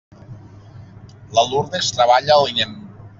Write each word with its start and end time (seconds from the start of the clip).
La 1.39 1.43
Lurdes 1.51 1.93
treballa 1.99 2.39
a 2.39 2.43
l'INEM. 2.47 2.75